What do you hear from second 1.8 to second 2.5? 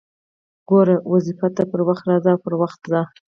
وخت راځه او